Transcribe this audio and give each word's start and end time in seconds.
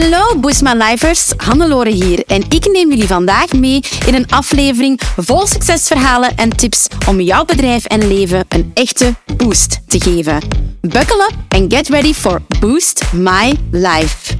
Hallo 0.00 0.38
Boost 0.38 0.62
My 0.62 0.72
Lifers, 0.72 1.32
Hannelore 1.36 1.90
hier 1.90 2.24
en 2.26 2.42
ik 2.48 2.72
neem 2.72 2.88
jullie 2.88 3.06
vandaag 3.06 3.52
mee 3.52 3.80
in 4.06 4.14
een 4.14 4.30
aflevering 4.30 5.00
vol 5.16 5.46
succesverhalen 5.46 6.36
en 6.36 6.56
tips 6.56 6.88
om 7.08 7.20
jouw 7.20 7.44
bedrijf 7.44 7.84
en 7.84 8.08
leven 8.08 8.44
een 8.48 8.70
echte 8.74 9.14
boost 9.36 9.88
te 9.88 10.00
geven. 10.00 10.42
Buckle 10.80 11.30
up 11.30 11.54
and 11.60 11.74
get 11.74 11.88
ready 11.88 12.12
for 12.12 12.42
Boost 12.60 13.12
My 13.12 13.58
Life. 13.70 14.38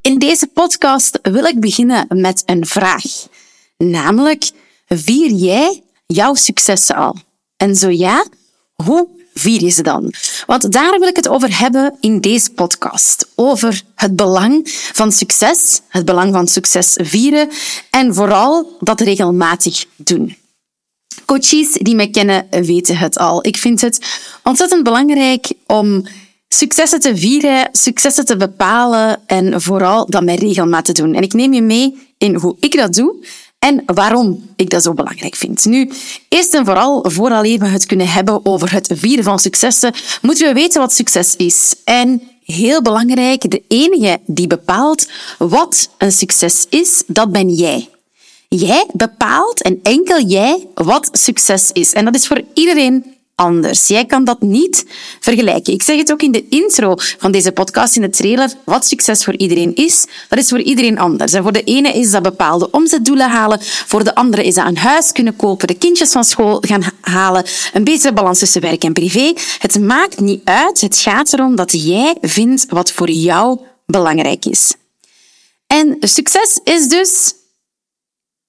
In 0.00 0.18
deze 0.18 0.46
podcast 0.46 1.18
wil 1.22 1.44
ik 1.44 1.60
beginnen 1.60 2.06
met 2.08 2.42
een 2.46 2.66
vraag. 2.66 3.02
Namelijk, 3.76 4.50
vier 4.86 5.30
jij 5.30 5.82
jouw 6.06 6.34
successen 6.34 6.96
al? 6.96 7.16
En 7.56 7.76
zo 7.76 7.90
ja, 7.90 8.26
hoe 8.74 9.08
ze 9.34 9.82
dan? 9.82 10.12
Want 10.46 10.72
daar 10.72 10.98
wil 10.98 11.08
ik 11.08 11.16
het 11.16 11.28
over 11.28 11.58
hebben 11.58 11.96
in 12.00 12.20
deze 12.20 12.52
podcast. 12.52 13.28
Over 13.34 13.82
het 13.94 14.16
belang 14.16 14.70
van 14.92 15.12
succes, 15.12 15.80
het 15.88 16.04
belang 16.04 16.32
van 16.32 16.48
succes 16.48 16.98
vieren 17.02 17.48
en 17.90 18.14
vooral 18.14 18.76
dat 18.80 19.00
regelmatig 19.00 19.84
doen. 19.96 20.36
Coaches 21.24 21.72
die 21.72 21.94
mij 21.94 22.10
kennen 22.10 22.46
weten 22.50 22.96
het 22.96 23.18
al. 23.18 23.46
Ik 23.46 23.56
vind 23.56 23.80
het 23.80 23.98
ontzettend 24.42 24.82
belangrijk 24.82 25.52
om 25.66 26.06
successen 26.48 27.00
te 27.00 27.16
vieren, 27.16 27.68
successen 27.72 28.24
te 28.24 28.36
bepalen 28.36 29.20
en 29.26 29.62
vooral 29.62 30.06
dat 30.06 30.24
met 30.24 30.40
regelmaat 30.40 30.84
te 30.84 30.92
doen. 30.92 31.14
En 31.14 31.22
ik 31.22 31.32
neem 31.32 31.52
je 31.52 31.62
mee 31.62 32.14
in 32.18 32.34
hoe 32.34 32.56
ik 32.60 32.76
dat 32.76 32.94
doe 32.94 33.26
en 33.62 33.82
waarom 33.86 34.44
ik 34.56 34.70
dat 34.70 34.82
zo 34.82 34.94
belangrijk 34.94 35.34
vind. 35.34 35.64
Nu, 35.64 35.90
eerst 36.28 36.54
en 36.54 36.64
vooral, 36.64 37.04
vooraleer 37.08 37.58
we 37.58 37.66
het 37.66 37.86
kunnen 37.86 38.08
hebben 38.08 38.46
over 38.46 38.72
het 38.72 38.90
vieren 38.94 39.24
van 39.24 39.38
successen, 39.38 39.94
moeten 40.22 40.46
we 40.46 40.52
weten 40.52 40.80
wat 40.80 40.92
succes 40.92 41.36
is. 41.36 41.74
En 41.84 42.22
heel 42.44 42.82
belangrijk, 42.82 43.50
de 43.50 43.62
enige 43.68 44.20
die 44.26 44.46
bepaalt 44.46 45.08
wat 45.38 45.88
een 45.98 46.12
succes 46.12 46.66
is, 46.68 47.02
dat 47.06 47.32
ben 47.32 47.48
jij. 47.48 47.88
Jij 48.48 48.86
bepaalt 48.92 49.62
en 49.62 49.80
enkel 49.82 50.20
jij 50.20 50.66
wat 50.74 51.08
succes 51.12 51.70
is. 51.72 51.92
En 51.92 52.04
dat 52.04 52.14
is 52.14 52.26
voor 52.26 52.42
iedereen 52.54 53.11
anders. 53.34 53.86
Jij 53.86 54.04
kan 54.04 54.24
dat 54.24 54.40
niet 54.40 54.84
vergelijken. 55.20 55.72
Ik 55.72 55.82
zeg 55.82 55.96
het 55.96 56.12
ook 56.12 56.22
in 56.22 56.32
de 56.32 56.48
intro 56.48 56.94
van 56.96 57.32
deze 57.32 57.52
podcast, 57.52 57.96
in 57.96 58.02
de 58.02 58.10
trailer, 58.10 58.52
wat 58.64 58.86
succes 58.86 59.24
voor 59.24 59.36
iedereen 59.36 59.74
is. 59.74 60.06
Dat 60.28 60.38
is 60.38 60.48
voor 60.48 60.60
iedereen 60.60 60.98
anders. 60.98 61.32
Voor 61.32 61.52
de 61.52 61.62
ene 61.62 61.92
is 61.92 62.10
dat 62.10 62.22
bepaalde 62.22 62.70
omzetdoelen 62.70 63.30
halen, 63.30 63.58
voor 63.62 64.04
de 64.04 64.14
andere 64.14 64.44
is 64.44 64.54
dat 64.54 64.66
een 64.66 64.76
huis 64.76 65.12
kunnen 65.12 65.36
kopen, 65.36 65.66
de 65.66 65.74
kindjes 65.74 66.12
van 66.12 66.24
school 66.24 66.58
gaan 66.60 66.82
halen, 67.00 67.44
een 67.72 67.84
betere 67.84 68.12
balans 68.12 68.38
tussen 68.38 68.60
werk 68.60 68.84
en 68.84 68.92
privé. 68.92 69.32
Het 69.58 69.80
maakt 69.80 70.20
niet 70.20 70.40
uit. 70.44 70.80
Het 70.80 70.96
gaat 70.96 71.32
erom 71.32 71.56
dat 71.56 71.72
jij 71.72 72.16
vindt 72.20 72.66
wat 72.68 72.90
voor 72.90 73.10
jou 73.10 73.60
belangrijk 73.86 74.44
is. 74.44 74.74
En 75.66 75.96
succes 76.00 76.60
is 76.64 76.88
dus 76.88 77.34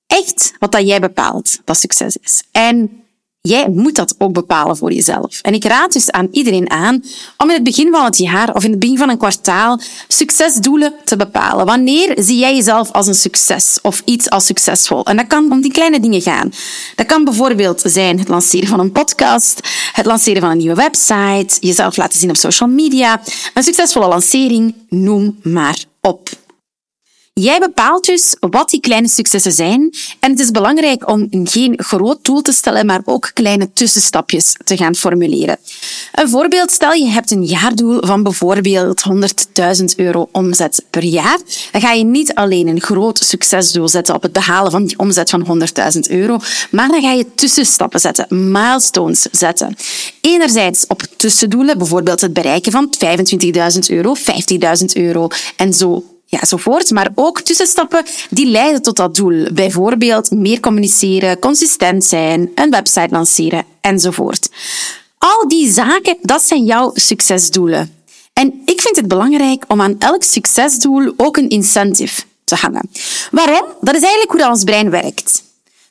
echt 0.07 0.53
wat 0.59 0.71
dat 0.71 0.87
jij 0.87 0.99
bepaalt 0.99 1.59
dat 1.65 1.77
succes 1.77 2.17
is. 2.17 2.43
En 2.51 3.02
Jij 3.49 3.69
moet 3.69 3.95
dat 3.95 4.15
ook 4.17 4.33
bepalen 4.33 4.77
voor 4.77 4.91
jezelf. 4.91 5.39
En 5.41 5.53
ik 5.53 5.63
raad 5.63 5.93
dus 5.93 6.11
aan 6.11 6.27
iedereen 6.31 6.69
aan 6.69 7.03
om 7.37 7.49
in 7.49 7.55
het 7.55 7.63
begin 7.63 7.91
van 7.91 8.05
het 8.05 8.17
jaar 8.17 8.53
of 8.53 8.63
in 8.63 8.69
het 8.69 8.79
begin 8.79 8.97
van 8.97 9.09
een 9.09 9.17
kwartaal 9.17 9.79
succesdoelen 10.07 10.93
te 11.03 11.15
bepalen. 11.15 11.65
Wanneer 11.65 12.13
zie 12.19 12.37
jij 12.37 12.55
jezelf 12.55 12.91
als 12.91 13.07
een 13.07 13.15
succes 13.15 13.79
of 13.81 14.01
iets 14.05 14.29
als 14.29 14.45
succesvol? 14.45 15.05
En 15.05 15.17
dat 15.17 15.27
kan 15.27 15.51
om 15.51 15.61
die 15.61 15.71
kleine 15.71 15.99
dingen 15.99 16.21
gaan. 16.21 16.51
Dat 16.95 17.05
kan 17.05 17.23
bijvoorbeeld 17.23 17.81
zijn 17.85 18.19
het 18.19 18.27
lanceren 18.27 18.67
van 18.67 18.79
een 18.79 18.91
podcast, 18.91 19.59
het 19.93 20.05
lanceren 20.05 20.41
van 20.41 20.51
een 20.51 20.57
nieuwe 20.57 20.75
website, 20.75 21.57
jezelf 21.59 21.97
laten 21.97 22.19
zien 22.19 22.29
op 22.29 22.37
social 22.37 22.69
media, 22.69 23.21
een 23.53 23.63
succesvolle 23.63 24.07
lancering, 24.07 24.75
noem 24.89 25.39
maar 25.41 25.83
op. 26.01 26.29
Jij 27.35 27.59
bepaalt 27.59 28.05
dus 28.05 28.35
wat 28.39 28.69
die 28.69 28.79
kleine 28.79 29.07
successen 29.07 29.51
zijn. 29.51 29.93
En 30.19 30.31
het 30.31 30.39
is 30.39 30.51
belangrijk 30.51 31.09
om 31.09 31.27
geen 31.29 31.73
groot 31.77 32.25
doel 32.25 32.41
te 32.41 32.51
stellen, 32.51 32.85
maar 32.85 33.01
ook 33.05 33.31
kleine 33.33 33.71
tussenstapjes 33.73 34.55
te 34.63 34.77
gaan 34.77 34.95
formuleren. 34.95 35.57
Een 36.11 36.29
voorbeeld, 36.29 36.71
stel 36.71 36.91
je 36.91 37.05
hebt 37.05 37.31
een 37.31 37.45
jaardoel 37.45 38.05
van 38.05 38.23
bijvoorbeeld 38.23 39.03
100.000 39.79 39.85
euro 39.95 40.29
omzet 40.31 40.85
per 40.89 41.03
jaar. 41.03 41.37
Dan 41.71 41.81
ga 41.81 41.91
je 41.91 42.03
niet 42.03 42.33
alleen 42.33 42.67
een 42.67 42.81
groot 42.81 43.17
succesdoel 43.17 43.87
zetten 43.87 44.15
op 44.15 44.21
het 44.21 44.31
behalen 44.31 44.71
van 44.71 44.85
die 44.85 44.99
omzet 44.99 45.29
van 45.29 45.61
100.000 45.93 45.99
euro, 46.09 46.39
maar 46.71 46.87
dan 46.87 47.01
ga 47.01 47.11
je 47.11 47.33
tussenstappen 47.35 47.99
zetten, 47.99 48.51
milestones 48.51 49.21
zetten. 49.31 49.75
Enerzijds 50.21 50.87
op 50.87 51.01
tussendoelen, 51.17 51.77
bijvoorbeeld 51.77 52.21
het 52.21 52.33
bereiken 52.33 52.71
van 52.71 52.93
25.000 53.73 53.79
euro, 53.87 54.15
50.000 54.15 54.85
euro 54.93 55.27
en 55.55 55.73
zo 55.73 56.03
ja, 56.33 56.41
enzovoort. 56.41 56.91
Maar 56.91 57.09
ook 57.15 57.41
tussenstappen 57.41 58.05
die 58.29 58.45
leiden 58.45 58.81
tot 58.81 58.95
dat 58.95 59.15
doel. 59.15 59.47
Bijvoorbeeld 59.53 60.31
meer 60.31 60.59
communiceren, 60.59 61.39
consistent 61.39 62.03
zijn, 62.03 62.51
een 62.55 62.69
website 62.69 63.07
lanceren 63.09 63.65
enzovoort. 63.81 64.49
Al 65.17 65.47
die 65.47 65.71
zaken, 65.71 66.17
dat 66.21 66.43
zijn 66.43 66.63
jouw 66.63 66.91
succesdoelen. 66.93 67.95
En 68.33 68.61
ik 68.65 68.81
vind 68.81 68.95
het 68.95 69.07
belangrijk 69.07 69.65
om 69.67 69.81
aan 69.81 69.95
elk 69.99 70.23
succesdoel 70.23 71.13
ook 71.17 71.37
een 71.37 71.49
incentive 71.49 72.23
te 72.43 72.55
hangen. 72.55 72.89
Waarom? 73.31 73.65
Dat 73.81 73.95
is 73.95 74.01
eigenlijk 74.01 74.31
hoe 74.31 74.49
ons 74.49 74.63
brein 74.63 74.89
werkt. 74.89 75.43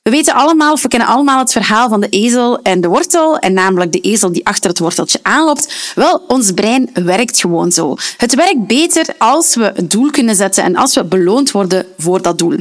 We 0.03 0.11
weten 0.11 0.35
allemaal, 0.35 0.79
we 0.79 0.89
kennen 0.89 1.09
allemaal 1.09 1.39
het 1.39 1.53
verhaal 1.53 1.89
van 1.89 2.01
de 2.01 2.09
ezel 2.09 2.63
en 2.63 2.81
de 2.81 2.89
wortel, 2.89 3.39
en 3.39 3.53
namelijk 3.53 3.93
de 3.93 4.01
ezel 4.01 4.33
die 4.33 4.47
achter 4.47 4.71
het 4.71 4.79
worteltje 4.79 5.19
aanloopt. 5.23 5.93
Wel, 5.95 6.25
ons 6.29 6.53
brein 6.53 6.91
werkt 6.95 7.41
gewoon 7.41 7.73
zo. 7.73 7.97
Het 8.17 8.35
werkt 8.35 8.67
beter 8.67 9.07
als 9.19 9.55
we 9.55 9.73
een 9.75 9.89
doel 9.89 10.11
kunnen 10.11 10.35
zetten 10.35 10.65
en 10.65 10.77
als 10.77 10.95
we 10.95 11.05
beloond 11.05 11.51
worden 11.51 11.87
voor 11.99 12.23
dat 12.23 12.39
doel. 12.39 12.57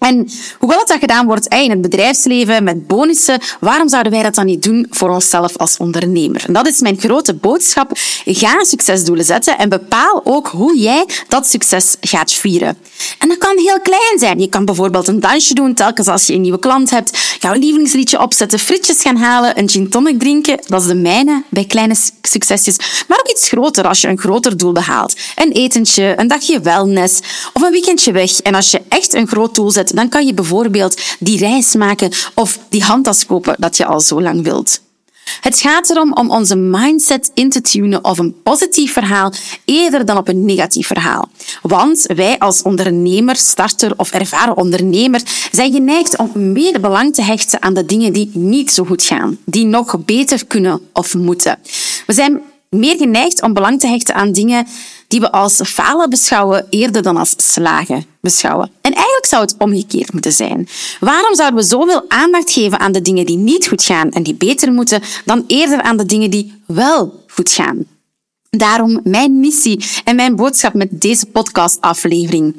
En 0.00 0.28
hoewel 0.58 0.86
dat 0.86 0.96
gedaan 1.00 1.26
wordt 1.26 1.46
in 1.46 1.70
het 1.70 1.80
bedrijfsleven 1.80 2.64
met 2.64 2.86
bonussen, 2.86 3.40
waarom 3.60 3.88
zouden 3.88 4.12
wij 4.12 4.22
dat 4.22 4.34
dan 4.34 4.46
niet 4.46 4.62
doen 4.62 4.86
voor 4.90 5.10
onszelf 5.10 5.56
als 5.56 5.76
ondernemer? 5.76 6.44
En 6.46 6.52
dat 6.52 6.66
is 6.66 6.80
mijn 6.80 6.98
grote 6.98 7.34
boodschap. 7.34 7.90
Ga 8.24 8.64
succesdoelen 8.64 9.24
zetten 9.24 9.58
en 9.58 9.68
bepaal 9.68 10.20
ook 10.24 10.48
hoe 10.48 10.78
jij 10.78 11.06
dat 11.28 11.46
succes 11.46 11.96
gaat 12.00 12.32
vieren. 12.32 12.78
En 13.18 13.28
dat 13.28 13.38
kan 13.38 13.58
heel 13.58 13.80
klein 13.80 14.18
zijn. 14.18 14.38
Je 14.38 14.48
kan 14.48 14.64
bijvoorbeeld 14.64 15.08
een 15.08 15.20
dansje 15.20 15.54
doen 15.54 15.74
telkens 15.74 16.08
als 16.08 16.26
je 16.26 16.34
een 16.34 16.40
nieuwe 16.40 16.58
klant 16.58 16.90
hebt, 16.90 17.18
jouw 17.40 17.54
lievelingsliedje 17.54 18.20
opzetten, 18.20 18.58
frietjes 18.58 19.02
gaan 19.02 19.16
halen, 19.16 19.58
een 19.58 19.68
gin 19.68 19.88
tonic 19.88 20.18
drinken. 20.18 20.60
Dat 20.66 20.80
is 20.80 20.86
de 20.86 20.94
mijne 20.94 21.42
bij 21.48 21.64
kleine 21.64 21.96
succesjes. 22.22 22.76
Maar 23.08 23.18
ook 23.18 23.30
iets 23.30 23.48
groter 23.48 23.88
als 23.88 24.00
je 24.00 24.08
een 24.08 24.18
groter 24.18 24.56
doel 24.56 24.72
behaalt. 24.72 25.16
Een 25.36 25.52
etentje, 25.52 26.14
een 26.16 26.28
dagje 26.28 26.60
wellness 26.60 27.20
of 27.52 27.62
een 27.62 27.72
weekendje 27.72 28.12
weg. 28.12 28.40
En 28.40 28.54
als 28.54 28.70
je 28.70 28.82
echt 28.88 29.14
een 29.14 29.28
groot 29.28 29.54
doel 29.54 29.70
zet, 29.70 29.89
dan 29.94 30.08
kan 30.08 30.26
je 30.26 30.34
bijvoorbeeld 30.34 31.00
die 31.18 31.38
reis 31.38 31.74
maken 31.74 32.12
of 32.34 32.58
die 32.68 32.82
handtas 32.82 33.26
kopen 33.26 33.56
dat 33.58 33.76
je 33.76 33.84
al 33.84 34.00
zo 34.00 34.22
lang 34.22 34.42
wilt. 34.42 34.80
Het 35.40 35.60
gaat 35.60 35.90
erom 35.90 36.12
om 36.12 36.30
onze 36.30 36.56
mindset 36.56 37.30
in 37.34 37.50
te 37.50 37.60
tunen 37.60 38.04
op 38.04 38.18
een 38.18 38.42
positief 38.42 38.92
verhaal 38.92 39.32
eerder 39.64 40.04
dan 40.04 40.16
op 40.16 40.28
een 40.28 40.44
negatief 40.44 40.86
verhaal. 40.86 41.28
Want 41.62 42.04
wij 42.14 42.38
als 42.38 42.62
ondernemer, 42.62 43.36
starter 43.36 43.92
of 43.96 44.10
ervaren 44.10 44.56
ondernemer 44.56 45.22
zijn 45.52 45.72
geneigd 45.72 46.16
om 46.16 46.52
meer 46.52 46.80
belang 46.80 47.14
te 47.14 47.22
hechten 47.22 47.62
aan 47.62 47.74
de 47.74 47.84
dingen 47.84 48.12
die 48.12 48.30
niet 48.32 48.72
zo 48.72 48.84
goed 48.84 49.02
gaan, 49.02 49.38
die 49.44 49.66
nog 49.66 50.04
beter 50.04 50.46
kunnen 50.46 50.80
of 50.92 51.14
moeten. 51.14 51.58
We 52.06 52.12
zijn 52.12 52.40
meer 52.68 52.96
geneigd 52.96 53.42
om 53.42 53.52
belang 53.52 53.80
te 53.80 53.86
hechten 53.86 54.14
aan 54.14 54.32
dingen 54.32 54.66
die 55.10 55.20
we 55.20 55.32
als 55.32 55.60
falen 55.64 56.10
beschouwen 56.10 56.66
eerder 56.68 57.02
dan 57.02 57.16
als 57.16 57.34
slagen 57.36 58.04
beschouwen. 58.20 58.70
En 58.80 58.92
eigenlijk 58.92 59.26
zou 59.26 59.42
het 59.42 59.54
omgekeerd 59.58 60.12
moeten 60.12 60.32
zijn. 60.32 60.68
Waarom 61.00 61.34
zouden 61.34 61.60
we 61.60 61.66
zoveel 61.66 62.04
aandacht 62.08 62.50
geven 62.52 62.78
aan 62.78 62.92
de 62.92 63.02
dingen 63.02 63.26
die 63.26 63.36
niet 63.36 63.66
goed 63.68 63.82
gaan 63.82 64.10
en 64.10 64.22
die 64.22 64.34
beter 64.34 64.72
moeten, 64.72 65.02
dan 65.24 65.44
eerder 65.46 65.82
aan 65.82 65.96
de 65.96 66.06
dingen 66.06 66.30
die 66.30 66.62
wel 66.66 67.24
goed 67.26 67.50
gaan? 67.50 67.86
Daarom 68.50 69.00
mijn 69.04 69.40
missie 69.40 69.84
en 70.04 70.16
mijn 70.16 70.36
boodschap 70.36 70.74
met 70.74 71.00
deze 71.00 71.26
podcastaflevering. 71.26 72.56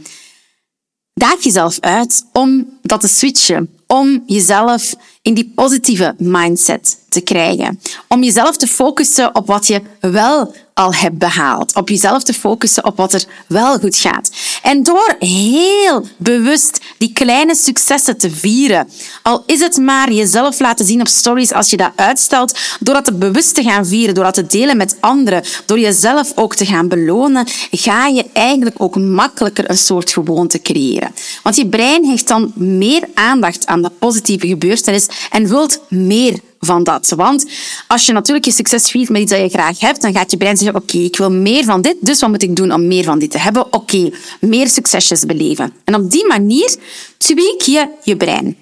Daag 1.14 1.44
jezelf 1.44 1.80
uit 1.80 2.26
om 2.34 2.78
dat 2.82 3.02
te 3.02 3.08
switchen, 3.08 3.70
om 3.88 4.24
jezelf 4.26 4.96
in 5.22 5.34
die 5.34 5.52
positieve 5.56 6.16
mindset 6.18 6.98
te 7.10 7.22
krijgen. 7.22 7.80
Om 8.08 8.24
jezelf 8.24 8.58
te 8.58 8.68
focussen 8.68 9.36
op 9.36 9.48
wat 9.48 9.68
je 9.68 9.82
wel 10.00 10.54
al 10.74 10.94
hebt 10.94 11.18
behaald. 11.18 11.76
Op 11.76 11.90
jezelf 11.90 12.24
te 12.24 12.34
focussen 12.34 12.86
op 12.86 12.98
wat 12.98 13.14
er 13.14 13.26
wel 13.48 13.80
goed 13.80 13.96
gaat. 13.96 14.32
En 14.62 14.84
door 14.84 15.16
heel 15.20 16.06
bewust 16.18 16.80
die 16.98 17.14
kleine 17.14 17.56
successen 17.56 18.18
te 18.18 18.32
vieren, 18.32 18.90
al 19.22 19.44
is 19.46 19.60
het 19.60 19.78
maar 19.78 20.12
jezelf 20.12 20.60
laten 20.60 20.86
zien 20.86 21.00
op 21.00 21.08
stories 21.08 21.54
als 21.54 21.70
je 21.70 21.78
dat 21.78 21.92
uitstelt, 21.96 22.60
door 22.80 22.94
dat 22.94 23.20
bewust 23.20 23.56
te 23.56 23.64
gaan 23.64 23.86
vieren, 23.86 24.16
door 24.16 24.24
dat 24.24 24.34
te 24.34 24.46
delen 24.46 24.78
met 24.78 24.98
anderen, 25.00 25.44
door 25.66 25.80
jezelf 25.80 26.32
ook 26.36 26.56
te 26.56 26.66
gaan 26.66 26.88
belonen, 26.88 27.48
ga 27.72 28.08
je 28.08 28.26
eigenlijk 28.34 28.76
ook 28.78 28.96
makkelijker 28.96 29.70
een 29.70 29.78
soort 29.78 30.12
gewoonte 30.12 30.62
creëren. 30.62 31.12
Want 31.44 31.56
je 31.56 31.68
brein 31.68 32.06
hecht 32.06 32.28
dan 32.28 32.52
meer 32.56 33.08
aandacht 33.14 33.66
aan 33.66 33.82
de 33.82 33.92
positieve 34.00 34.48
gebeurtenis 34.48 35.08
en 35.30 35.48
wilt 35.48 35.82
meer 35.90 36.40
van 36.60 36.84
dat. 36.84 37.14
Want 37.16 37.46
als 37.88 38.06
je 38.06 38.14
natuurlijk 38.14 38.46
je 38.46 38.52
succes 38.52 38.90
viert 38.90 39.10
met 39.10 39.22
iets 39.22 39.32
dat 39.32 39.42
je 39.42 39.50
graag 39.50 39.80
hebt, 39.80 40.02
dan 40.02 40.14
gaat 40.14 40.32
je 40.32 40.38
brein 40.38 40.58
zeggen, 40.58 40.82
oké, 40.82 40.98
ik 40.98 41.18
wil 41.18 41.32
meer 41.32 41.64
van 41.64 41.82
dit, 41.82 41.96
dus 42.00 42.20
wat 42.20 42.30
moet 42.30 42.44
ik 42.44 42.56
doen 42.56 42.74
om 42.74 42.88
meer 42.88 43.04
van 43.04 43.20
dit 43.20 43.32
te 43.32 43.40
hebben? 43.40 43.74
Oké, 43.74 44.12
meer 44.40 44.70
succesjes 44.70 45.26
beleven. 45.26 45.74
En 45.84 45.96
op 45.96 46.12
die 46.12 46.28
manier 46.28 46.76
tweak 47.18 47.62
je 47.62 47.88
je 48.04 48.18
brein. 48.18 48.58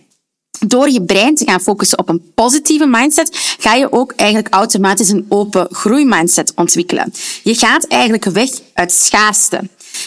Door 0.68 0.90
je 0.90 1.04
brein 1.04 1.36
te 1.36 1.46
gaan 1.46 1.62
focussen 1.62 1.98
op 1.98 2.10
een 2.10 2.32
positieve 2.36 2.86
mindset, 2.86 3.56
ga 3.60 3.74
je 3.74 3.92
ook 3.92 4.14
eigenlijk 4.16 4.54
automatisch 4.54 5.10
een 5.10 5.26
open 5.30 5.68
groeimindset 5.72 6.52
ontwikkelen. 6.56 7.14
Je 7.44 7.56
gaat 7.56 7.88
eigenlijk 7.88 8.26
weg 8.26 8.50
uit 8.74 8.92
schaarste. 8.92 9.62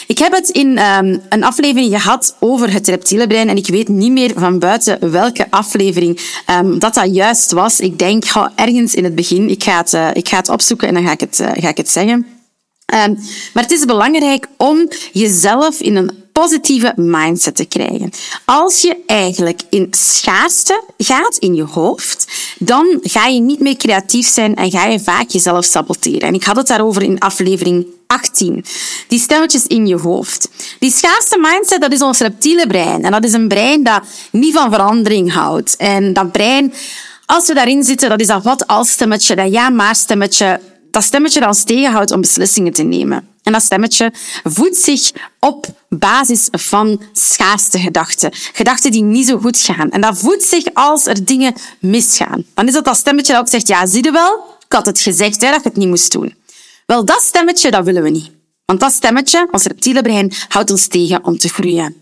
Ik 0.07 0.17
heb 0.17 0.33
het 0.33 0.49
in 0.49 0.77
um, 0.77 1.21
een 1.29 1.43
aflevering 1.43 1.91
gehad 1.93 2.35
over 2.39 2.73
het 2.73 2.87
reptiele 2.87 3.27
brein 3.27 3.49
en 3.49 3.57
ik 3.57 3.67
weet 3.67 3.87
niet 3.87 4.11
meer 4.11 4.31
van 4.35 4.59
buiten 4.59 5.11
welke 5.11 5.47
aflevering 5.49 6.19
um, 6.49 6.79
dat 6.79 6.93
dat 6.93 7.15
juist 7.15 7.51
was. 7.51 7.79
Ik 7.79 7.99
denk 7.99 8.23
oh, 8.35 8.47
ergens 8.55 8.95
in 8.95 9.03
het 9.03 9.15
begin. 9.15 9.49
Ik 9.49 9.63
ga 9.63 9.77
het, 9.77 9.93
uh, 9.93 10.07
ik 10.13 10.27
ga 10.27 10.37
het 10.37 10.49
opzoeken 10.49 10.87
en 10.87 10.93
dan 10.93 11.03
ga 11.03 11.11
ik 11.11 11.19
het, 11.19 11.39
uh, 11.39 11.51
ga 11.53 11.69
ik 11.69 11.77
het 11.77 11.89
zeggen. 11.89 12.25
Um, 12.93 13.19
maar 13.53 13.63
het 13.63 13.71
is 13.71 13.85
belangrijk 13.85 14.47
om 14.57 14.87
jezelf 15.11 15.79
in 15.79 15.95
een 15.95 16.11
positieve 16.31 16.93
mindset 16.95 17.55
te 17.55 17.65
krijgen. 17.65 18.11
Als 18.45 18.81
je 18.81 18.97
eigenlijk 19.05 19.61
in 19.69 19.87
schaarste 19.91 20.83
gaat 20.97 21.37
in 21.37 21.55
je 21.55 21.63
hoofd, 21.63 22.27
dan 22.59 22.99
ga 23.01 23.27
je 23.27 23.39
niet 23.39 23.59
meer 23.59 23.75
creatief 23.75 24.27
zijn 24.27 24.55
en 24.55 24.71
ga 24.71 24.85
je 24.85 24.99
vaak 24.99 25.29
jezelf 25.29 25.65
saboteren. 25.65 26.21
En 26.21 26.33
ik 26.33 26.43
had 26.43 26.55
het 26.55 26.67
daarover 26.67 27.03
in 27.03 27.19
aflevering 27.19 27.85
18. 28.13 28.65
Die 29.07 29.19
stemmetjes 29.19 29.67
in 29.67 29.87
je 29.87 29.97
hoofd. 29.97 30.49
Die 30.79 30.91
schaarste 30.91 31.37
mindset, 31.39 31.81
dat 31.81 31.91
is 31.91 32.01
ons 32.01 32.19
reptiele 32.19 32.67
brein. 32.67 33.03
En 33.03 33.11
dat 33.11 33.23
is 33.23 33.33
een 33.33 33.47
brein 33.47 33.83
dat 33.83 34.01
niet 34.31 34.53
van 34.53 34.71
verandering 34.71 35.33
houdt. 35.33 35.75
En 35.75 36.13
dat 36.13 36.31
brein, 36.31 36.73
als 37.25 37.47
we 37.47 37.53
daarin 37.53 37.83
zitten, 37.83 38.09
dat 38.09 38.19
is 38.19 38.27
dat 38.27 38.43
wat 38.43 38.67
als 38.67 38.89
stemmetje, 38.89 39.35
dat 39.35 39.51
ja 39.51 39.69
maar 39.69 39.95
stemmetje, 39.95 40.59
dat 40.91 41.03
stemmetje 41.03 41.39
dat 41.39 41.49
ons 41.49 41.63
tegenhoudt 41.63 42.11
om 42.11 42.21
beslissingen 42.21 42.73
te 42.73 42.83
nemen. 42.83 43.27
En 43.43 43.51
dat 43.51 43.61
stemmetje 43.61 44.13
voedt 44.43 44.77
zich 44.77 45.11
op 45.39 45.65
basis 45.89 46.47
van 46.51 47.01
schaarste 47.13 47.79
gedachten. 47.79 48.31
Gedachten 48.53 48.91
die 48.91 49.03
niet 49.03 49.27
zo 49.27 49.37
goed 49.37 49.57
gaan. 49.57 49.91
En 49.91 50.01
dat 50.01 50.17
voedt 50.17 50.43
zich 50.43 50.65
als 50.73 51.05
er 51.05 51.25
dingen 51.25 51.53
misgaan. 51.79 52.43
Dan 52.53 52.67
is 52.67 52.73
dat 52.73 52.85
dat 52.85 52.97
stemmetje 52.97 53.33
dat 53.33 53.41
ook 53.41 53.47
zegt, 53.47 53.67
ja, 53.67 53.85
zie 53.85 54.03
je 54.03 54.11
wel? 54.11 54.51
Ik 54.65 54.73
had 54.73 54.85
het 54.85 54.99
gezegd 54.99 55.39
dat 55.39 55.53
je 55.53 55.59
het 55.63 55.77
niet 55.77 55.87
moest 55.87 56.11
doen. 56.11 56.35
Wel, 56.85 57.05
dat 57.05 57.21
stemmetje, 57.21 57.71
dat 57.71 57.85
willen 57.85 58.03
we 58.03 58.09
niet. 58.09 58.31
Want 58.65 58.79
dat 58.79 58.91
stemmetje, 58.91 59.47
ons 59.51 59.63
reptiele 59.63 60.01
brein, 60.01 60.31
houdt 60.47 60.71
ons 60.71 60.87
tegen 60.87 61.25
om 61.25 61.37
te 61.37 61.49
groeien. 61.49 61.95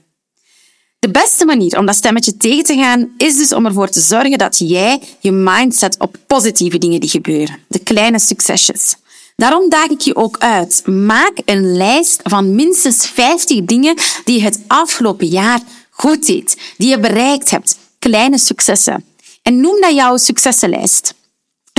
De 0.99 1.09
beste 1.09 1.45
manier 1.45 1.77
om 1.77 1.85
dat 1.85 1.95
stemmetje 1.95 2.37
tegen 2.37 2.63
te 2.63 2.75
gaan, 2.75 3.13
is 3.17 3.37
dus 3.37 3.53
om 3.53 3.65
ervoor 3.65 3.89
te 3.89 3.99
zorgen 3.99 4.37
dat 4.37 4.57
jij 4.57 5.01
je 5.19 5.31
mindset 5.31 5.95
op 5.99 6.15
positieve 6.27 6.77
dingen 6.77 6.99
die 6.99 7.09
gebeuren. 7.09 7.57
De 7.67 7.79
kleine 7.79 8.19
succesjes. 8.19 8.95
Daarom 9.35 9.69
daag 9.69 9.87
ik 9.89 10.01
je 10.01 10.15
ook 10.15 10.37
uit. 10.37 10.87
Maak 10.87 11.41
een 11.45 11.73
lijst 11.77 12.19
van 12.23 12.55
minstens 12.55 13.07
50 13.07 13.65
dingen 13.65 13.95
die 14.23 14.37
je 14.37 14.43
het 14.43 14.59
afgelopen 14.67 15.27
jaar 15.27 15.59
goed 15.89 16.25
deed, 16.25 16.57
die 16.77 16.89
je 16.89 16.99
bereikt 16.99 17.49
hebt. 17.49 17.77
Kleine 17.99 18.37
successen. 18.37 19.05
En 19.41 19.61
noem 19.61 19.81
dat 19.81 19.93
jouw 19.93 20.17
successenlijst. 20.17 21.13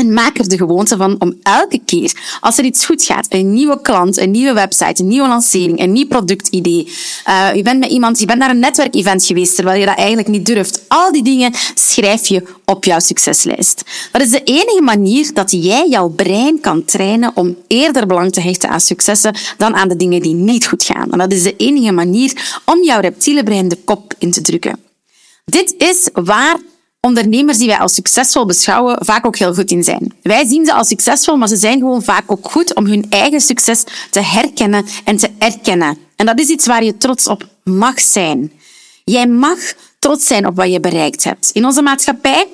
En 0.02 0.12
maak 0.12 0.38
er 0.38 0.48
de 0.48 0.56
gewoonte 0.56 0.96
van 0.96 1.16
om 1.18 1.34
elke 1.42 1.80
keer, 1.84 2.38
als 2.40 2.58
er 2.58 2.64
iets 2.64 2.84
goed 2.84 3.04
gaat, 3.04 3.26
een 3.28 3.52
nieuwe 3.52 3.80
klant, 3.82 4.18
een 4.18 4.30
nieuwe 4.30 4.52
website, 4.52 5.02
een 5.02 5.08
nieuwe 5.08 5.28
lancering, 5.28 5.80
een 5.80 5.92
nieuw 5.92 6.06
productidee, 6.06 6.92
uh, 7.28 7.54
je 7.54 7.62
bent 7.62 7.78
met 7.78 7.90
iemand, 7.90 8.18
je 8.18 8.26
bent 8.26 8.38
naar 8.38 8.50
een 8.50 8.58
netwerkevent 8.58 9.24
geweest 9.24 9.54
terwijl 9.54 9.80
je 9.80 9.86
dat 9.86 9.96
eigenlijk 9.96 10.28
niet 10.28 10.46
durft. 10.46 10.82
Al 10.88 11.12
die 11.12 11.22
dingen 11.22 11.54
schrijf 11.74 12.26
je 12.26 12.42
op 12.64 12.84
jouw 12.84 12.98
succeslijst. 12.98 13.82
Dat 14.12 14.22
is 14.22 14.30
de 14.30 14.42
enige 14.42 14.82
manier 14.82 15.30
dat 15.34 15.50
jij 15.50 15.88
jouw 15.88 16.08
brein 16.08 16.60
kan 16.60 16.84
trainen 16.84 17.30
om 17.34 17.56
eerder 17.66 18.06
belang 18.06 18.32
te 18.32 18.40
hechten 18.40 18.68
aan 18.68 18.80
successen 18.80 19.34
dan 19.56 19.74
aan 19.74 19.88
de 19.88 19.96
dingen 19.96 20.22
die 20.22 20.34
niet 20.34 20.66
goed 20.66 20.84
gaan. 20.84 21.12
En 21.12 21.18
dat 21.18 21.32
is 21.32 21.42
de 21.42 21.56
enige 21.56 21.92
manier 21.92 22.60
om 22.64 22.84
jouw 22.84 23.00
reptiele 23.00 23.42
brein 23.42 23.68
de 23.68 23.78
kop 23.84 24.14
in 24.18 24.30
te 24.30 24.40
drukken. 24.40 24.78
Dit 25.44 25.74
is 25.78 26.08
waar 26.12 26.56
ondernemers 27.06 27.58
die 27.58 27.66
wij 27.66 27.78
als 27.78 27.94
succesvol 27.94 28.46
beschouwen 28.46 29.04
vaak 29.04 29.26
ook 29.26 29.36
heel 29.36 29.54
goed 29.54 29.70
in 29.70 29.84
zijn. 29.84 30.12
Wij 30.22 30.46
zien 30.46 30.64
ze 30.64 30.72
als 30.72 30.88
succesvol, 30.88 31.36
maar 31.36 31.48
ze 31.48 31.56
zijn 31.56 31.78
gewoon 31.78 32.02
vaak 32.02 32.24
ook 32.26 32.50
goed 32.50 32.74
om 32.74 32.86
hun 32.86 33.06
eigen 33.08 33.40
succes 33.40 33.84
te 34.10 34.20
herkennen 34.20 34.84
en 35.04 35.16
te 35.16 35.30
erkennen. 35.38 35.98
En 36.16 36.26
dat 36.26 36.40
is 36.40 36.48
iets 36.48 36.66
waar 36.66 36.84
je 36.84 36.96
trots 36.96 37.26
op 37.26 37.48
mag 37.62 38.00
zijn. 38.00 38.52
Jij 39.04 39.26
mag 39.26 39.58
trots 39.98 40.26
zijn 40.26 40.46
op 40.46 40.56
wat 40.56 40.72
je 40.72 40.80
bereikt 40.80 41.24
hebt. 41.24 41.50
In 41.52 41.64
onze 41.64 41.82
maatschappij 41.82 42.46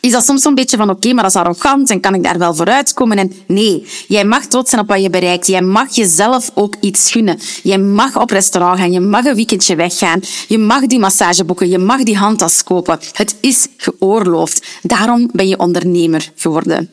is 0.00 0.12
dat 0.12 0.24
soms 0.24 0.42
zo'n 0.42 0.54
beetje 0.54 0.76
van 0.76 0.90
oké, 0.90 1.12
maar 1.12 1.22
dat 1.22 1.34
is 1.34 1.40
arrogant 1.40 1.90
en 1.90 2.00
kan 2.00 2.14
ik 2.14 2.22
daar 2.22 2.38
wel 2.38 2.54
vooruitkomen? 2.54 3.18
En 3.18 3.32
nee, 3.46 3.86
jij 4.08 4.24
mag 4.24 4.46
trots 4.46 4.70
zijn 4.70 4.82
op 4.82 4.88
wat 4.88 5.02
je 5.02 5.10
bereikt. 5.10 5.46
Jij 5.46 5.62
mag 5.62 5.94
jezelf 5.94 6.50
ook 6.54 6.74
iets 6.80 7.10
gunnen. 7.10 7.38
Je 7.62 7.78
mag 7.78 8.16
op 8.20 8.30
restaurant 8.30 8.78
gaan, 8.78 8.92
je 8.92 9.00
mag 9.00 9.24
een 9.24 9.34
weekendje 9.34 9.76
weggaan, 9.76 10.20
je 10.48 10.58
mag 10.58 10.86
die 10.86 10.98
massage 10.98 11.44
boeken, 11.44 11.68
je 11.68 11.78
mag 11.78 12.02
die 12.02 12.16
handtas 12.16 12.62
kopen. 12.62 12.98
Het 13.12 13.36
is 13.40 13.66
geoorloofd. 13.76 14.66
Daarom 14.82 15.30
ben 15.32 15.48
je 15.48 15.58
ondernemer 15.58 16.32
geworden. 16.36 16.90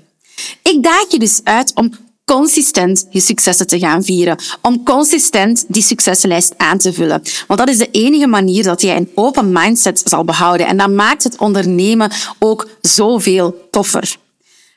Ik 0.63 0.83
daag 0.83 1.06
je 1.09 1.19
dus 1.19 1.42
uit 1.44 1.71
om 1.75 1.92
consistent 2.31 3.07
je 3.09 3.19
successen 3.19 3.68
te 3.68 3.79
gaan 3.79 4.03
vieren. 4.03 4.38
Om 4.62 4.83
consistent 4.83 5.65
die 5.68 5.81
succeslijst 5.81 6.53
aan 6.57 6.77
te 6.77 6.94
vullen. 6.94 7.21
Want 7.47 7.59
dat 7.59 7.69
is 7.69 7.77
de 7.77 7.91
enige 7.91 8.27
manier 8.27 8.63
dat 8.63 8.81
jij 8.81 8.95
een 8.95 9.12
open 9.15 9.51
mindset 9.51 10.01
zal 10.06 10.24
behouden. 10.24 10.68
En 10.68 10.77
dat 10.77 10.89
maakt 10.89 11.24
het 11.24 11.38
ondernemen 11.38 12.12
ook 12.39 12.68
zoveel 12.81 13.68
toffer. 13.71 14.18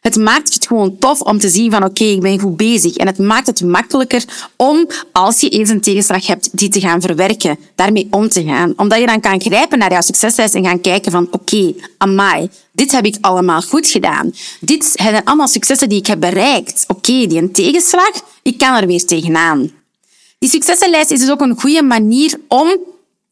Het 0.01 0.17
maakt 0.17 0.55
het 0.55 0.67
gewoon 0.67 0.99
tof 0.99 1.21
om 1.21 1.39
te 1.39 1.49
zien 1.49 1.71
van 1.71 1.85
oké, 1.85 2.05
ik 2.05 2.21
ben 2.21 2.41
goed 2.41 2.57
bezig. 2.57 2.97
En 2.97 3.07
het 3.07 3.19
maakt 3.19 3.47
het 3.47 3.61
makkelijker 3.61 4.25
om, 4.57 4.87
als 5.13 5.41
je 5.41 5.49
eens 5.49 5.69
een 5.69 5.81
tegenslag 5.81 6.27
hebt, 6.27 6.59
die 6.59 6.69
te 6.69 6.81
gaan 6.81 7.01
verwerken. 7.01 7.59
Daarmee 7.75 8.09
om 8.11 8.29
te 8.29 8.45
gaan. 8.45 8.73
Omdat 8.77 8.99
je 8.99 9.07
dan 9.07 9.21
kan 9.21 9.41
grijpen 9.41 9.79
naar 9.79 9.91
jouw 9.91 10.01
succeslijst 10.01 10.55
en 10.55 10.65
gaan 10.65 10.81
kijken 10.81 11.13
van 11.13 11.27
oké, 11.31 11.57
okay, 11.57 11.75
amai, 11.99 12.49
dit 12.73 12.93
heb 12.93 13.05
ik 13.05 13.17
allemaal 13.21 13.63
goed 13.63 13.87
gedaan. 13.87 14.35
Dit 14.61 14.85
zijn 14.85 15.25
allemaal 15.25 15.49
successen 15.49 15.89
die 15.89 15.99
ik 15.99 16.07
heb 16.07 16.21
bereikt. 16.21 16.85
Oké, 16.89 17.27
die 17.27 17.39
een 17.39 17.53
tegenslag, 17.53 18.13
ik 18.43 18.59
kan 18.59 18.77
er 18.77 18.87
weer 18.87 19.05
tegenaan. 19.05 19.71
Die 20.39 20.51
successenlijst 20.51 21.11
is 21.11 21.21
dus 21.21 21.31
ook 21.31 21.41
een 21.41 21.61
goede 21.61 21.83
manier 21.83 22.41
om 22.49 22.79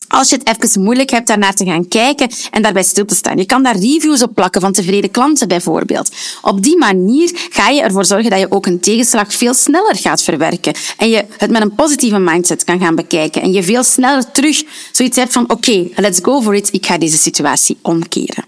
als 0.08 0.30
je 0.30 0.36
het 0.36 0.62
even 0.62 0.82
moeilijk 0.82 1.10
hebt, 1.10 1.26
daarnaar 1.26 1.54
te 1.54 1.64
gaan 1.64 1.88
kijken 1.88 2.30
en 2.50 2.62
daarbij 2.62 2.82
stil 2.82 3.04
te 3.04 3.14
staan. 3.14 3.38
Je 3.38 3.46
kan 3.46 3.62
daar 3.62 3.76
reviews 3.76 4.22
op 4.22 4.34
plakken 4.34 4.60
van 4.60 4.72
tevreden 4.72 5.10
klanten 5.10 5.48
bijvoorbeeld. 5.48 6.10
Op 6.42 6.62
die 6.62 6.78
manier 6.78 7.30
ga 7.50 7.68
je 7.68 7.82
ervoor 7.82 8.04
zorgen 8.04 8.30
dat 8.30 8.38
je 8.38 8.50
ook 8.50 8.66
een 8.66 8.80
tegenslag 8.80 9.34
veel 9.34 9.54
sneller 9.54 9.96
gaat 9.96 10.22
verwerken. 10.22 10.74
En 10.96 11.08
je 11.08 11.24
het 11.38 11.50
met 11.50 11.62
een 11.62 11.74
positieve 11.74 12.18
mindset 12.18 12.64
kan 12.64 12.80
gaan 12.80 12.94
bekijken. 12.94 13.42
En 13.42 13.52
je 13.52 13.62
veel 13.62 13.84
sneller 13.84 14.30
terug 14.30 14.62
zoiets 14.92 15.16
hebt 15.16 15.32
van 15.32 15.42
oké, 15.42 15.52
okay, 15.52 15.92
let's 15.96 16.18
go 16.22 16.42
for 16.42 16.54
it. 16.54 16.72
Ik 16.72 16.86
ga 16.86 16.98
deze 16.98 17.18
situatie 17.18 17.78
omkeren. 17.82 18.44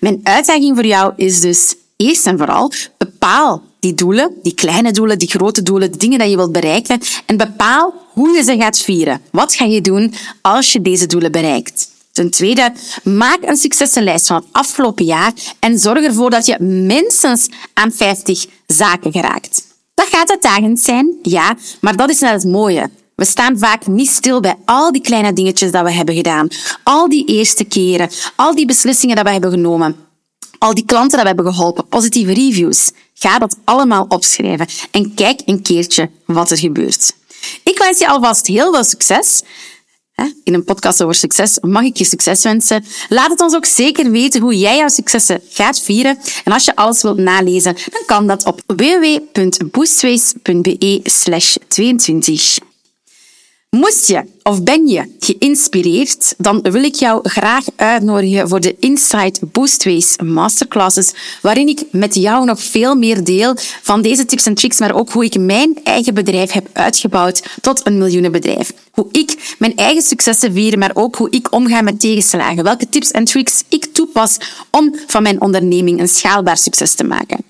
Mijn 0.00 0.20
uitdaging 0.22 0.76
voor 0.76 0.86
jou 0.86 1.12
is 1.16 1.40
dus 1.40 1.74
eerst 1.96 2.26
en 2.26 2.38
vooral 2.38 2.72
bepaal 2.98 3.62
die 3.80 3.94
doelen, 3.94 4.34
die 4.42 4.54
kleine 4.54 4.92
doelen, 4.92 5.18
die 5.18 5.28
grote 5.28 5.62
doelen, 5.62 5.92
de 5.92 5.98
dingen 5.98 6.18
die 6.18 6.28
je 6.28 6.36
wilt 6.36 6.52
bereiken 6.52 7.00
en 7.26 7.36
bepaal 7.36 7.94
hoe 8.20 8.36
je 8.36 8.42
ze 8.42 8.56
gaat 8.56 8.78
vieren. 8.78 9.20
Wat 9.30 9.54
ga 9.54 9.64
je 9.64 9.80
doen 9.80 10.14
als 10.40 10.72
je 10.72 10.80
deze 10.80 11.06
doelen 11.06 11.32
bereikt? 11.32 11.88
Ten 12.12 12.30
tweede, 12.30 12.72
maak 13.04 13.38
een 13.42 13.56
successenlijst 13.56 14.26
van 14.26 14.36
het 14.36 14.44
afgelopen 14.52 15.04
jaar 15.04 15.32
en 15.58 15.78
zorg 15.78 16.04
ervoor 16.04 16.30
dat 16.30 16.46
je 16.46 16.62
minstens 16.62 17.48
aan 17.74 17.92
50 17.92 18.46
zaken 18.66 19.12
geraakt. 19.12 19.66
Dat 19.94 20.06
gaat 20.06 20.30
uitdagend 20.30 20.80
zijn, 20.80 21.18
ja, 21.22 21.56
maar 21.80 21.96
dat 21.96 22.10
is 22.10 22.20
net 22.20 22.30
het 22.30 22.44
mooie. 22.44 22.90
We 23.14 23.24
staan 23.24 23.58
vaak 23.58 23.86
niet 23.86 24.10
stil 24.10 24.40
bij 24.40 24.54
al 24.64 24.92
die 24.92 25.02
kleine 25.02 25.32
dingetjes 25.32 25.70
dat 25.70 25.84
we 25.84 25.92
hebben 25.92 26.14
gedaan. 26.14 26.48
Al 26.82 27.08
die 27.08 27.24
eerste 27.26 27.64
keren, 27.64 28.10
al 28.36 28.54
die 28.54 28.66
beslissingen 28.66 29.16
dat 29.16 29.24
we 29.24 29.30
hebben 29.30 29.50
genomen. 29.50 29.96
Al 30.58 30.74
die 30.74 30.84
klanten 30.84 31.10
dat 31.10 31.20
we 31.20 31.26
hebben 31.26 31.54
geholpen, 31.54 31.86
positieve 31.88 32.32
reviews. 32.32 32.90
Ga 33.14 33.38
dat 33.38 33.56
allemaal 33.64 34.06
opschrijven 34.08 34.66
en 34.90 35.14
kijk 35.14 35.42
een 35.44 35.62
keertje 35.62 36.10
wat 36.26 36.50
er 36.50 36.58
gebeurt. 36.58 37.18
Ik 37.64 37.78
wens 37.78 37.98
je 37.98 38.08
alvast 38.08 38.46
heel 38.46 38.72
veel 38.72 38.84
succes. 38.84 39.42
In 40.44 40.54
een 40.54 40.64
podcast 40.64 41.02
over 41.02 41.14
succes 41.14 41.58
mag 41.60 41.82
ik 41.82 41.96
je 41.96 42.04
succes 42.04 42.42
wensen. 42.42 42.84
Laat 43.08 43.30
het 43.30 43.40
ons 43.40 43.54
ook 43.54 43.64
zeker 43.64 44.10
weten 44.10 44.40
hoe 44.40 44.58
jij 44.58 44.76
jouw 44.76 44.88
successen 44.88 45.40
gaat 45.50 45.80
vieren. 45.80 46.18
En 46.44 46.52
als 46.52 46.64
je 46.64 46.76
alles 46.76 47.02
wilt 47.02 47.18
nalezen, 47.18 47.76
dan 47.90 48.02
kan 48.06 48.26
dat 48.26 48.44
op 48.44 48.62
www.boostways.be 48.66 51.02
22. 51.68 52.69
Moest 53.76 54.06
je 54.06 54.24
of 54.42 54.62
ben 54.62 54.86
je 54.86 55.16
geïnspireerd, 55.18 56.34
dan 56.38 56.60
wil 56.62 56.82
ik 56.82 56.94
jou 56.94 57.28
graag 57.28 57.64
uitnodigen 57.76 58.48
voor 58.48 58.60
de 58.60 58.76
Insight 58.78 59.52
Boostways 59.52 60.16
Masterclasses, 60.24 61.12
waarin 61.42 61.68
ik 61.68 61.82
met 61.92 62.14
jou 62.14 62.44
nog 62.44 62.62
veel 62.62 62.94
meer 62.94 63.24
deel 63.24 63.54
van 63.82 64.02
deze 64.02 64.24
tips 64.24 64.46
en 64.46 64.54
tricks, 64.54 64.78
maar 64.78 64.94
ook 64.94 65.10
hoe 65.10 65.24
ik 65.24 65.38
mijn 65.38 65.80
eigen 65.84 66.14
bedrijf 66.14 66.52
heb 66.52 66.68
uitgebouwd 66.72 67.42
tot 67.60 67.86
een 67.86 67.98
miljoenenbedrijf. 67.98 68.72
Hoe 68.90 69.06
ik 69.10 69.54
mijn 69.58 69.76
eigen 69.76 70.02
successen 70.02 70.52
vier, 70.52 70.78
maar 70.78 70.92
ook 70.94 71.16
hoe 71.16 71.30
ik 71.30 71.52
omga 71.52 71.80
met 71.80 72.00
tegenslagen. 72.00 72.64
Welke 72.64 72.88
tips 72.88 73.10
en 73.10 73.24
tricks 73.24 73.62
ik 73.68 73.84
toepas 73.84 74.36
om 74.70 74.94
van 75.06 75.22
mijn 75.22 75.40
onderneming 75.40 76.00
een 76.00 76.08
schaalbaar 76.08 76.58
succes 76.58 76.94
te 76.94 77.04
maken. 77.04 77.49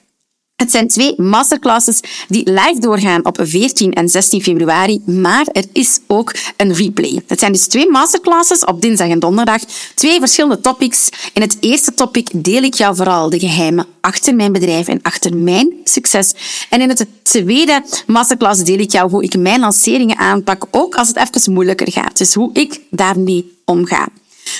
Het 0.61 0.71
zijn 0.71 0.88
twee 0.88 1.14
masterclasses 1.17 2.00
die 2.29 2.50
live 2.50 2.79
doorgaan 2.79 3.25
op 3.25 3.38
14 3.43 3.93
en 3.93 4.09
16 4.09 4.43
februari, 4.43 5.00
maar 5.07 5.47
er 5.52 5.64
is 5.73 6.00
ook 6.07 6.35
een 6.57 6.75
replay. 6.75 7.23
Het 7.26 7.38
zijn 7.38 7.52
dus 7.52 7.67
twee 7.67 7.90
masterclasses 7.90 8.64
op 8.64 8.81
dinsdag 8.81 9.09
en 9.09 9.19
donderdag, 9.19 9.62
twee 9.95 10.19
verschillende 10.19 10.61
topics. 10.61 11.09
In 11.33 11.43
het 11.43 11.57
eerste 11.61 11.95
topic 11.95 12.29
deel 12.33 12.62
ik 12.62 12.75
jou 12.75 12.97
vooral 12.97 13.31
de 13.31 13.38
geheimen 13.38 13.87
achter 14.00 14.35
mijn 14.35 14.52
bedrijf 14.52 14.88
en 14.88 15.02
achter 15.02 15.37
mijn 15.37 15.73
succes. 15.85 16.35
En 16.71 16.81
in 16.81 16.88
het 16.88 17.07
tweede 17.23 17.85
masterclass 18.07 18.64
deel 18.64 18.79
ik 18.79 18.93
jou 18.93 19.11
hoe 19.11 19.23
ik 19.23 19.38
mijn 19.38 19.61
lanceringen 19.61 20.19
aanpak, 20.19 20.67
ook 20.71 20.95
als 20.95 21.09
het 21.09 21.17
even 21.17 21.52
moeilijker 21.52 21.93
gaat. 21.93 22.19
Dus 22.19 22.35
hoe 22.35 22.50
ik 22.52 22.81
daarmee 22.90 23.57
omga. 23.64 24.09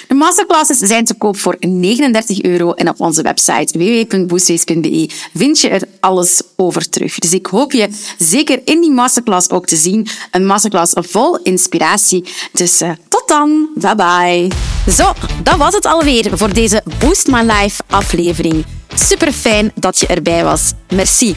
De 0.08 0.14
masterclasses 0.14 0.78
zijn 0.78 1.04
te 1.04 1.14
koop 1.14 1.37
voor 1.38 1.56
39 1.60 2.42
euro 2.42 2.72
en 2.72 2.88
op 2.88 3.00
onze 3.00 3.22
website 3.22 3.78
www.boostways.be 3.78 5.08
vind 5.34 5.60
je 5.60 5.68
er 5.68 5.82
alles 6.00 6.42
over 6.56 6.88
terug. 6.88 7.18
Dus 7.18 7.32
ik 7.32 7.46
hoop 7.46 7.72
je 7.72 7.88
zeker 8.18 8.60
in 8.64 8.80
die 8.80 8.90
masterclass 8.90 9.50
ook 9.50 9.66
te 9.66 9.76
zien. 9.76 10.08
Een 10.30 10.46
masterclass 10.46 10.92
vol 10.96 11.37
inspiratie. 11.42 12.25
Dus 12.52 12.82
uh, 12.82 12.90
tot 13.08 13.28
dan. 13.28 13.68
Bye 13.75 13.94
bye. 13.94 14.50
Zo, 14.92 15.12
dat 15.42 15.56
was 15.56 15.75
het 15.75 15.87
alweer 15.87 16.38
voor 16.38 16.52
deze 16.52 16.82
Boost 16.99 17.26
My 17.26 17.40
Life 17.40 17.82
aflevering. 17.87 18.64
Super 18.94 19.32
fijn 19.32 19.72
dat 19.75 19.99
je 19.99 20.06
erbij 20.06 20.44
was. 20.44 20.72
Merci. 20.88 21.37